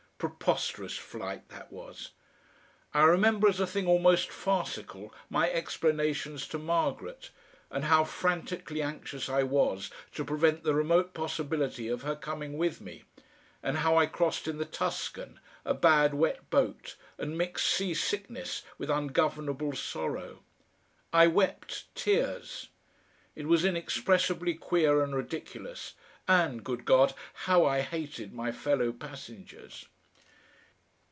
[0.21, 2.11] Preposterous flight that was!
[2.93, 7.31] I remember as a thing almost farcical my explanations to Margaret,
[7.71, 12.81] and how frantically anxious I was to prevent the remote possibility of her coming with
[12.81, 13.01] me,
[13.63, 18.91] and how I crossed in the TUSCAN, a bad, wet boat, and mixed seasickness with
[18.91, 20.43] ungovernable sorrow.
[21.11, 22.69] I wept tears.
[23.35, 25.95] It was inexpressibly queer and ridiculous
[26.27, 27.15] and, good God!
[27.45, 29.87] how I hated my fellow passengers!